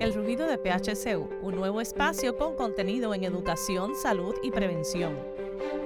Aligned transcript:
El 0.00 0.14
rugido 0.14 0.46
de 0.46 0.58
PHCU, 0.58 1.28
un 1.42 1.54
nuevo 1.56 1.80
espacio 1.80 2.36
con 2.36 2.56
contenido 2.56 3.14
en 3.14 3.24
educación, 3.24 3.94
salud 3.94 4.34
y 4.42 4.50
prevención. 4.50 5.16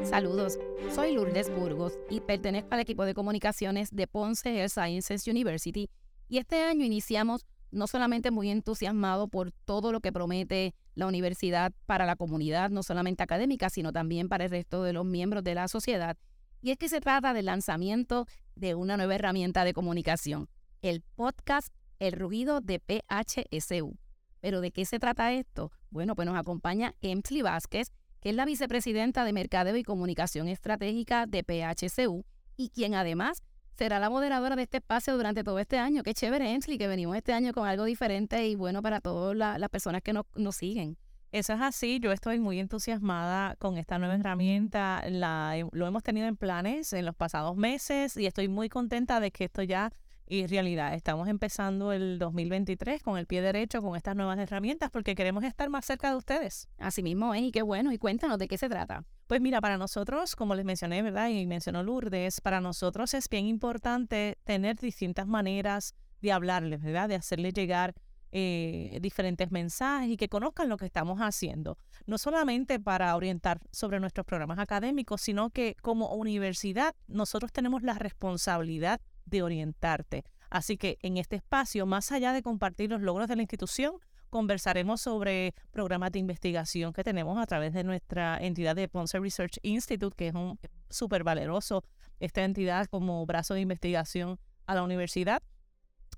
Saludos, 0.02 0.58
soy 0.94 1.14
Lourdes 1.14 1.54
Burgos 1.54 1.98
y 2.10 2.20
pertenezco 2.20 2.68
al 2.72 2.80
equipo 2.80 3.04
de 3.04 3.14
comunicaciones 3.14 3.90
de 3.90 4.06
Ponce 4.06 4.50
Health 4.50 4.70
Sciences 4.70 5.26
University 5.26 5.90
y 6.28 6.38
este 6.38 6.62
año 6.62 6.84
iniciamos 6.84 7.46
no 7.70 7.86
solamente 7.86 8.30
muy 8.30 8.50
entusiasmado 8.50 9.28
por 9.28 9.50
todo 9.50 9.92
lo 9.92 10.00
que 10.00 10.12
promete 10.12 10.74
la 10.94 11.06
universidad 11.06 11.72
para 11.86 12.06
la 12.06 12.16
comunidad, 12.16 12.70
no 12.70 12.82
solamente 12.82 13.22
académica, 13.22 13.68
sino 13.68 13.92
también 13.92 14.28
para 14.28 14.44
el 14.44 14.50
resto 14.50 14.84
de 14.84 14.92
los 14.92 15.04
miembros 15.04 15.42
de 15.42 15.54
la 15.54 15.68
sociedad. 15.68 16.16
Y 16.62 16.70
es 16.70 16.78
que 16.78 16.88
se 16.88 17.00
trata 17.00 17.34
del 17.34 17.46
lanzamiento 17.46 18.26
de 18.54 18.74
una 18.74 18.96
nueva 18.96 19.16
herramienta 19.16 19.64
de 19.64 19.74
comunicación, 19.74 20.48
el 20.84 21.00
podcast 21.00 21.68
El 21.98 22.12
Rugido 22.12 22.60
de 22.60 22.78
PHSU. 22.78 23.96
¿Pero 24.40 24.60
de 24.60 24.70
qué 24.70 24.84
se 24.84 24.98
trata 24.98 25.32
esto? 25.32 25.72
Bueno, 25.88 26.14
pues 26.14 26.26
nos 26.26 26.36
acompaña 26.36 26.94
Emsley 27.00 27.40
Vázquez, 27.40 27.90
que 28.20 28.28
es 28.28 28.36
la 28.36 28.44
vicepresidenta 28.44 29.24
de 29.24 29.32
Mercadeo 29.32 29.76
y 29.76 29.82
Comunicación 29.82 30.46
Estratégica 30.46 31.24
de 31.24 31.42
PHCU 31.42 32.26
y 32.58 32.68
quien 32.68 32.94
además 32.94 33.42
será 33.78 33.98
la 33.98 34.10
moderadora 34.10 34.56
de 34.56 34.64
este 34.64 34.76
espacio 34.76 35.16
durante 35.16 35.42
todo 35.42 35.58
este 35.58 35.78
año. 35.78 36.02
Qué 36.02 36.12
chévere, 36.12 36.52
Ensley, 36.52 36.76
que 36.76 36.86
venimos 36.86 37.16
este 37.16 37.32
año 37.32 37.54
con 37.54 37.66
algo 37.66 37.84
diferente 37.84 38.46
y 38.46 38.54
bueno 38.54 38.82
para 38.82 39.00
todas 39.00 39.34
las 39.34 39.70
personas 39.70 40.02
que 40.02 40.12
nos, 40.12 40.26
siguen. 40.54 40.98
Eso 41.32 41.54
es 41.54 41.62
así, 41.62 41.98
yo 41.98 42.12
estoy 42.12 42.38
muy 42.40 42.60
entusiasmada 42.60 43.56
con 43.56 43.78
esta 43.78 43.98
nueva 43.98 44.16
herramienta, 44.16 45.02
la, 45.08 45.56
lo 45.72 45.86
hemos 45.86 46.02
tenido 46.02 46.26
en 46.26 46.36
planes 46.36 46.92
en 46.92 47.06
los 47.06 47.16
pasados 47.16 47.56
meses 47.56 48.18
y 48.18 48.26
estoy 48.26 48.48
muy 48.48 48.68
contenta 48.68 49.18
de 49.18 49.30
que 49.30 49.44
esto 49.44 49.62
ya 49.62 49.90
es 50.26 50.50
realidad. 50.50 50.94
Estamos 50.94 51.28
empezando 51.28 51.92
el 51.92 52.18
2023 52.18 53.02
con 53.02 53.18
el 53.18 53.26
pie 53.26 53.42
derecho 53.42 53.82
con 53.82 53.96
estas 53.96 54.16
nuevas 54.16 54.38
herramientas 54.38 54.90
porque 54.90 55.14
queremos 55.14 55.44
estar 55.44 55.68
más 55.70 55.84
cerca 55.84 56.10
de 56.10 56.16
ustedes. 56.16 56.68
Así 56.78 57.02
mismo 57.02 57.34
es, 57.34 57.42
y 57.42 57.52
qué 57.52 57.62
bueno, 57.62 57.92
y 57.92 57.98
cuéntanos 57.98 58.38
de 58.38 58.48
qué 58.48 58.58
se 58.58 58.68
trata. 58.68 59.04
Pues 59.26 59.40
mira, 59.40 59.60
para 59.60 59.78
nosotros, 59.78 60.36
como 60.36 60.54
les 60.54 60.64
mencioné, 60.64 61.02
¿verdad? 61.02 61.28
Y 61.28 61.46
mencionó 61.46 61.82
Lourdes, 61.82 62.40
para 62.40 62.60
nosotros 62.60 63.14
es 63.14 63.28
bien 63.28 63.46
importante 63.46 64.38
tener 64.44 64.76
distintas 64.76 65.26
maneras 65.26 65.94
de 66.20 66.32
hablarles, 66.32 66.82
¿verdad? 66.82 67.08
De 67.08 67.14
hacerles 67.16 67.54
llegar 67.54 67.94
eh, 68.36 68.98
diferentes 69.00 69.52
mensajes 69.52 70.10
y 70.10 70.16
que 70.16 70.28
conozcan 70.28 70.68
lo 70.68 70.76
que 70.76 70.86
estamos 70.86 71.20
haciendo. 71.20 71.78
No 72.06 72.18
solamente 72.18 72.80
para 72.80 73.14
orientar 73.14 73.60
sobre 73.70 74.00
nuestros 74.00 74.26
programas 74.26 74.58
académicos, 74.58 75.20
sino 75.20 75.50
que 75.50 75.76
como 75.82 76.12
universidad 76.14 76.96
nosotros 77.06 77.52
tenemos 77.52 77.84
la 77.84 77.94
responsabilidad 77.94 79.00
de 79.26 79.42
orientarte. 79.42 80.24
Así 80.50 80.76
que 80.76 80.98
en 81.02 81.16
este 81.16 81.36
espacio, 81.36 81.86
más 81.86 82.12
allá 82.12 82.32
de 82.32 82.42
compartir 82.42 82.90
los 82.90 83.00
logros 83.00 83.28
de 83.28 83.36
la 83.36 83.42
institución, 83.42 83.94
conversaremos 84.30 85.00
sobre 85.00 85.54
programas 85.70 86.10
de 86.10 86.18
investigación 86.18 86.92
que 86.92 87.04
tenemos 87.04 87.38
a 87.38 87.46
través 87.46 87.72
de 87.72 87.84
nuestra 87.84 88.36
entidad 88.38 88.74
de 88.74 88.88
Ponce 88.88 89.18
Research 89.20 89.58
Institute, 89.62 90.16
que 90.16 90.28
es 90.28 90.34
un 90.34 90.58
súper 90.90 91.22
valeroso 91.22 91.84
esta 92.18 92.42
entidad 92.42 92.86
como 92.86 93.24
brazo 93.26 93.54
de 93.54 93.60
investigación 93.60 94.38
a 94.66 94.74
la 94.74 94.82
universidad. 94.82 95.42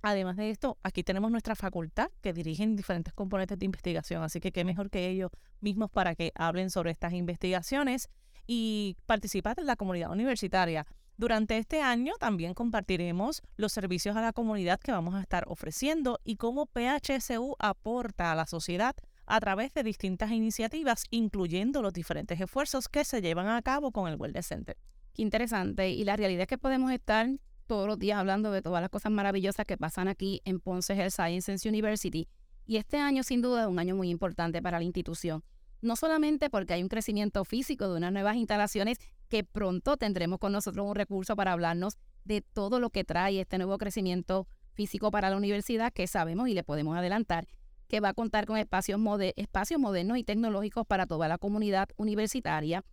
Además 0.02 0.36
de 0.36 0.50
esto, 0.50 0.78
aquí 0.82 1.02
tenemos 1.02 1.30
nuestra 1.30 1.54
facultad 1.56 2.10
que 2.20 2.32
dirigen 2.32 2.76
diferentes 2.76 3.12
componentes 3.12 3.58
de 3.58 3.64
investigación, 3.64 4.22
así 4.22 4.41
que 4.41 4.52
qué 4.52 4.64
mejor 4.64 4.88
que 4.88 5.08
ellos 5.08 5.30
mismos 5.60 5.91
para 5.91 6.14
que 6.14 6.32
hablen 6.34 6.70
sobre 6.70 6.92
estas 6.92 7.12
investigaciones 7.12 8.08
y 8.46 8.96
participar 9.06 9.58
en 9.58 9.66
la 9.66 9.76
comunidad 9.76 10.10
universitaria. 10.10 10.86
Durante 11.19 11.56
este 11.56 11.81
año 11.81 12.12
también 12.20 12.53
compartiremos 12.53 13.42
los 13.56 13.72
servicios 13.72 14.17
a 14.17 14.20
la 14.20 14.34
comunidad 14.34 14.78
que 14.78 14.92
vamos 14.92 15.14
a 15.14 15.22
estar 15.22 15.45
ofreciendo 15.48 16.20
y 16.25 16.36
cómo 16.36 16.67
PHSU 16.67 17.56
aporta 17.59 18.33
a 18.33 18.34
la 18.34 18.45
sociedad 18.45 18.95
a 19.25 19.41
través 19.41 19.72
de 19.72 19.83
distintas 19.83 20.31
iniciativas, 20.31 21.05
incluyendo 21.11 21.81
los 21.81 21.94
diferentes 21.94 22.39
esfuerzos 22.39 22.88
que 22.88 23.03
se 23.05 23.22
llevan 23.22 23.49
a 23.49 23.62
cabo 23.62 23.93
con 23.93 24.09
el 24.09 24.16
Wellness 24.16 24.47
Center. 24.47 24.76
Qué 25.15 25.22
interesante. 25.22 25.88
Y 25.88 26.05
la 26.05 26.16
realidad 26.16 26.43
es 26.43 26.49
que 26.49 26.59
podemos 26.59 26.93
estar 26.93 27.26
todos 27.66 27.88
los 27.88 27.99
días 27.99 28.19
hablando 28.19 28.53
de 28.53 28.60
todas 28.60 28.82
las 28.82 28.91
cosas 28.91 29.10
maravillosas 29.10 29.65
que 29.65 29.78
pasan 29.78 30.09
aquí 30.09 30.43
en 30.44 30.60
Ponce 30.60 30.93
Health 30.93 31.12
Sciences 31.12 31.65
University. 31.65 32.28
Y 32.66 32.76
este 32.76 32.99
año, 32.99 33.22
sin 33.22 33.41
duda, 33.41 33.62
es 33.62 33.69
un 33.69 33.78
año 33.78 33.97
muy 33.97 34.10
importante 34.10 34.60
para 34.60 34.78
la 34.78 34.84
institución. 34.84 35.43
No 35.86 35.94
solamente 35.94 36.50
porque 36.50 36.72
hay 36.72 36.82
un 36.82 36.88
crecimiento 36.88 37.44
físico 37.44 37.88
de 37.88 37.97
unas 37.97 38.12
nuevas 38.12 38.34
instalaciones 38.34 38.98
que 39.28 39.44
pronto 39.44 39.97
tendremos 39.97 40.41
con 40.41 40.50
nosotros 40.50 40.84
un 40.84 40.97
recurso 40.97 41.36
para 41.36 41.52
hablarnos 41.52 41.97
de 42.24 42.41
todo 42.41 42.80
lo 42.80 42.91
que 42.91 43.04
trae 43.04 43.41
este 43.41 43.56
nuevo 43.56 43.78
crecimiento 43.78 44.48
físico 44.72 45.12
para 45.12 45.30
la 45.30 45.36
universidad 45.36 45.92
que 45.92 46.08
sabemos 46.08 46.48
y 46.48 46.54
le 46.54 46.64
podemos 46.64 46.98
adelantar 46.98 47.46
que 47.86 48.00
va 48.00 48.08
a 48.08 48.14
contar 48.14 48.46
con 48.46 48.56
espacios, 48.56 48.98
modernos 48.98 50.19
y 50.19 50.25
tecnológicos 50.25 50.84
para 50.88 51.06
toda 51.06 51.28
la 51.28 51.38
comunidad 51.38 51.88
universitaria, 51.96 52.84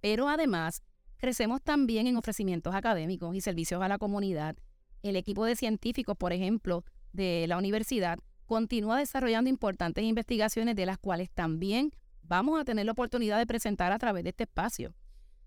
pero 0.00 0.26
además 0.30 0.82
crecemos 1.18 1.60
también 1.60 2.06
en 2.06 2.16
ofrecimientos 2.16 2.74
académicos 2.74 3.36
y 3.36 3.42
servicios 3.42 3.82
a 3.82 3.88
la 3.88 3.98
comunidad. 3.98 4.56
El 5.02 5.16
equipo 5.16 5.44
de 5.44 5.56
científicos, 5.56 6.16
por 6.16 6.32
ejemplo, 6.32 6.84
de 7.12 7.44
la 7.48 7.58
universidad 7.58 8.18
continúa 8.46 8.96
desarrollando 8.96 9.50
importantes 9.50 10.04
investigaciones 10.04 10.74
de 10.74 10.86
las 10.86 10.96
cuales 10.96 11.30
también 11.30 11.92
vamos 12.30 12.60
a 12.60 12.64
tener 12.64 12.86
la 12.86 12.92
oportunidad 12.92 13.38
de 13.38 13.46
presentar 13.46 13.90
a 13.90 13.98
través 13.98 14.22
de 14.22 14.30
este 14.30 14.44
espacio. 14.44 14.94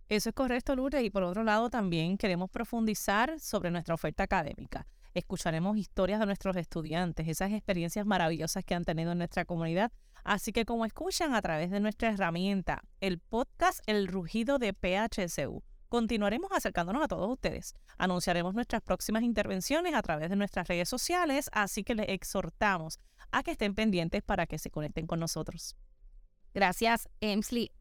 Eso 0.10 0.30
es 0.30 0.36
correcto, 0.36 0.76
Lourdes. 0.76 1.02
Y 1.04 1.10
por 1.10 1.24
otro 1.24 1.44
lado, 1.44 1.70
también 1.70 2.18
queremos 2.18 2.50
profundizar 2.50 3.40
sobre 3.40 3.72
nuestra 3.72 3.96
oferta 3.96 4.24
académica. 4.24 4.86
Escucharemos 5.14 5.78
historias 5.78 6.20
de 6.20 6.26
nuestros 6.26 6.58
estudiantes, 6.58 7.30
esas 7.30 7.54
experiencias 7.54 8.06
maravillosas 8.06 8.66
que 8.66 8.76
han 8.76 8.84
tenido 8.84 9.14
en 9.14 9.20
nuestra 9.20 9.46
comunidad. 9.46 9.94
Así 10.26 10.52
que 10.52 10.66
como 10.66 10.86
escuchan 10.86 11.34
a 11.34 11.42
través 11.42 11.72
de 11.72 11.80
nuestra 11.80 12.10
herramienta, 12.10 12.84
el 13.00 13.20
podcast 13.20 13.80
El 13.88 14.08
Rugido 14.08 14.60
de 14.60 14.74
PHSU, 14.74 15.64
continuaremos 15.88 16.52
acercándonos 16.52 17.04
a 17.04 17.08
todos 17.08 17.32
ustedes. 17.32 17.76
Anunciaremos 17.98 18.56
nuestras 18.56 18.82
próximas 18.82 19.24
intervenciones 19.24 19.94
a 19.94 20.02
través 20.02 20.30
de 20.30 20.36
nuestras 20.36 20.68
redes 20.68 20.90
sociales, 20.90 21.50
así 21.54 21.86
que 21.86 21.96
les 21.96 22.10
exhortamos 22.10 23.00
a 23.32 23.42
que 23.42 23.52
estén 23.52 23.74
pendientes 23.74 24.22
para 24.22 24.48
que 24.48 24.60
se 24.60 24.70
conecten 24.70 25.08
con 25.08 25.22
nosotros. 25.22 25.78
Gracias, 26.54 27.08
Emsley 27.22 27.72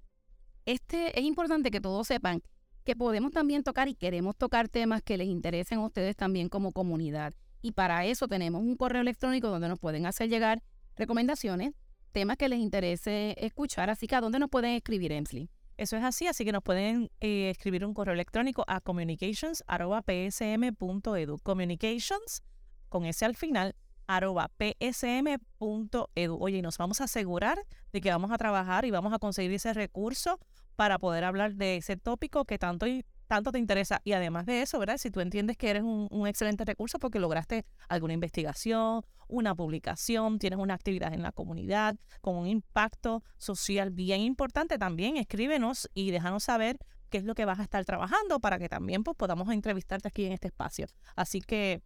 este, 0.66 1.18
es 1.18 1.24
importante 1.24 1.70
que 1.70 1.80
todos 1.80 2.06
sepan 2.06 2.42
que 2.84 2.94
podemos 2.96 3.32
también 3.32 3.62
tocar 3.62 3.88
y 3.88 3.94
queremos 3.94 4.36
tocar 4.36 4.68
temas 4.68 5.02
que 5.02 5.16
les 5.16 5.28
interesen 5.28 5.78
a 5.78 5.86
ustedes 5.86 6.16
también 6.16 6.48
como 6.48 6.72
comunidad. 6.72 7.32
Y 7.60 7.72
para 7.72 8.06
eso 8.06 8.28
tenemos 8.28 8.62
un 8.62 8.76
correo 8.76 9.02
electrónico 9.02 9.48
donde 9.48 9.68
nos 9.68 9.78
pueden 9.78 10.06
hacer 10.06 10.28
llegar 10.28 10.62
recomendaciones, 10.96 11.74
temas 12.10 12.36
que 12.36 12.48
les 12.48 12.58
interese 12.58 13.36
escuchar. 13.38 13.88
Así 13.88 14.08
que 14.08 14.16
a 14.16 14.20
dónde 14.20 14.40
nos 14.40 14.50
pueden 14.50 14.72
escribir, 14.72 15.12
Emsley. 15.12 15.48
Eso 15.76 15.96
es 15.96 16.02
así, 16.04 16.26
así 16.26 16.44
que 16.44 16.52
nos 16.52 16.62
pueden 16.62 17.10
eh, 17.20 17.50
escribir 17.50 17.84
un 17.84 17.94
correo 17.94 18.14
electrónico 18.14 18.64
a 18.66 18.80
communications.psm.edu. 18.80 21.38
Communications, 21.38 22.42
con 22.88 23.04
ese 23.04 23.24
al 23.24 23.36
final, 23.36 23.76
arroba 24.16 24.50
psm.edu. 24.58 26.36
Oye, 26.40 26.58
y 26.58 26.62
nos 26.62 26.78
vamos 26.78 27.00
a 27.00 27.04
asegurar 27.04 27.58
de 27.92 28.00
que 28.00 28.10
vamos 28.10 28.30
a 28.30 28.38
trabajar 28.38 28.84
y 28.84 28.90
vamos 28.90 29.12
a 29.12 29.18
conseguir 29.18 29.52
ese 29.52 29.72
recurso 29.72 30.38
para 30.76 30.98
poder 30.98 31.24
hablar 31.24 31.54
de 31.54 31.76
ese 31.76 31.96
tópico 31.96 32.44
que 32.44 32.58
tanto 32.58 32.86
tanto 33.26 33.50
te 33.50 33.58
interesa. 33.58 34.02
Y 34.04 34.12
además 34.12 34.44
de 34.44 34.60
eso, 34.60 34.78
¿verdad? 34.78 34.98
Si 34.98 35.10
tú 35.10 35.20
entiendes 35.20 35.56
que 35.56 35.70
eres 35.70 35.82
un, 35.82 36.06
un, 36.10 36.26
excelente 36.26 36.66
recurso 36.66 36.98
porque 36.98 37.18
lograste 37.18 37.64
alguna 37.88 38.12
investigación, 38.12 39.02
una 39.26 39.54
publicación, 39.54 40.38
tienes 40.38 40.58
una 40.58 40.74
actividad 40.74 41.14
en 41.14 41.22
la 41.22 41.32
comunidad 41.32 41.96
con 42.20 42.36
un 42.36 42.46
impacto 42.46 43.22
social 43.38 43.90
bien 43.90 44.20
importante, 44.20 44.76
también 44.76 45.16
escríbenos 45.16 45.88
y 45.94 46.10
déjanos 46.10 46.44
saber 46.44 46.78
qué 47.08 47.18
es 47.18 47.24
lo 47.24 47.34
que 47.34 47.44
vas 47.44 47.60
a 47.60 47.62
estar 47.62 47.84
trabajando 47.84 48.40
para 48.40 48.58
que 48.58 48.68
también 48.68 49.04
pues, 49.04 49.16
podamos 49.16 49.48
entrevistarte 49.50 50.08
aquí 50.08 50.26
en 50.26 50.32
este 50.32 50.48
espacio. 50.48 50.86
Así 51.16 51.40
que 51.40 51.82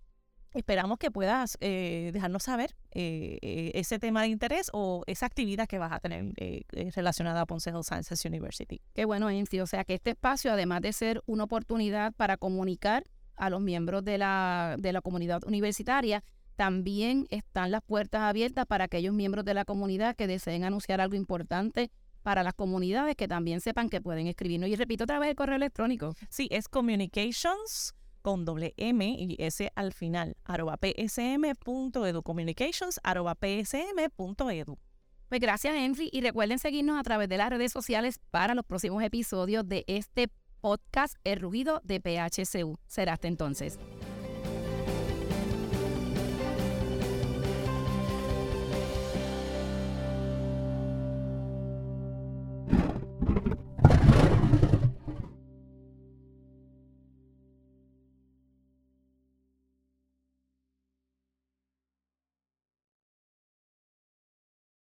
Esperamos 0.56 0.98
que 0.98 1.10
puedas 1.10 1.58
eh, 1.60 2.08
dejarnos 2.14 2.44
saber 2.44 2.74
eh, 2.92 3.36
eh, 3.42 3.72
ese 3.74 3.98
tema 3.98 4.22
de 4.22 4.28
interés 4.28 4.70
o 4.72 5.02
esa 5.06 5.26
actividad 5.26 5.68
que 5.68 5.78
vas 5.78 5.92
a 5.92 6.00
tener 6.00 6.32
relacionada 6.94 7.42
a 7.42 7.46
Ponce 7.46 7.68
Health 7.68 7.84
Sciences 7.84 8.24
University. 8.24 8.80
Qué 8.94 9.04
bueno, 9.04 9.28
Enfi. 9.28 9.60
O 9.60 9.66
sea 9.66 9.84
que 9.84 9.92
este 9.92 10.12
espacio, 10.12 10.50
además 10.50 10.80
de 10.80 10.94
ser 10.94 11.22
una 11.26 11.44
oportunidad 11.44 12.14
para 12.14 12.38
comunicar 12.38 13.04
a 13.36 13.50
los 13.50 13.60
miembros 13.60 14.02
de 14.02 14.16
la, 14.16 14.76
de 14.78 14.94
la 14.94 15.02
comunidad 15.02 15.44
universitaria, 15.44 16.24
también 16.56 17.26
están 17.28 17.70
las 17.70 17.82
puertas 17.82 18.22
abiertas 18.22 18.64
para 18.64 18.84
aquellos 18.84 19.12
miembros 19.12 19.44
de 19.44 19.52
la 19.52 19.66
comunidad 19.66 20.16
que 20.16 20.26
deseen 20.26 20.64
anunciar 20.64 21.02
algo 21.02 21.16
importante 21.16 21.90
para 22.22 22.42
las 22.42 22.54
comunidades 22.54 23.14
que 23.14 23.28
también 23.28 23.60
sepan 23.60 23.90
que 23.90 24.00
pueden 24.00 24.26
escribirnos. 24.26 24.70
Y 24.70 24.76
repito 24.76 25.04
otra 25.04 25.18
vez 25.18 25.28
el 25.28 25.36
correo 25.36 25.56
electrónico. 25.56 26.14
Sí, 26.30 26.48
es 26.50 26.66
communications 26.66 27.94
con 28.26 28.44
doble 28.44 28.74
M 28.76 29.06
y 29.06 29.36
S 29.38 29.70
al 29.76 29.92
final, 29.92 30.36
arroba 30.44 30.76
psm.edu, 30.80 32.24
communications 32.24 32.98
arroba 33.04 33.36
psm.edu. 33.36 34.78
Pues 35.28 35.40
gracias, 35.40 35.76
Henry, 35.76 36.10
y 36.12 36.22
recuerden 36.22 36.58
seguirnos 36.58 36.98
a 36.98 37.04
través 37.04 37.28
de 37.28 37.36
las 37.36 37.50
redes 37.50 37.70
sociales 37.70 38.18
para 38.32 38.56
los 38.56 38.64
próximos 38.64 39.00
episodios 39.04 39.68
de 39.68 39.84
este 39.86 40.26
podcast 40.60 41.14
El 41.22 41.38
Rugido 41.38 41.80
de 41.84 42.00
PHCU. 42.00 42.80
Será 42.88 43.12
hasta 43.12 43.28
entonces. 43.28 43.78